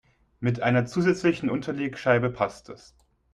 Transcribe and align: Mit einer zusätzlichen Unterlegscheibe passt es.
Mit 0.39 0.59
einer 0.63 0.87
zusätzlichen 0.87 1.51
Unterlegscheibe 1.51 2.31
passt 2.31 2.69
es. 2.69 2.95